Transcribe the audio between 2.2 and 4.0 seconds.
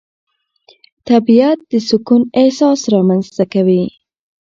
احساس رامنځته کوي